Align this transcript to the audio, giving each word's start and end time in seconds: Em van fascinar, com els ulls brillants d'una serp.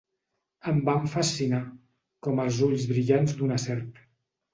Em 0.69 0.77
van 0.85 1.03
fascinar, 1.15 1.59
com 2.29 2.41
els 2.45 2.57
ulls 2.69 2.87
brillants 2.93 3.37
d'una 3.43 3.59
serp. 3.67 4.01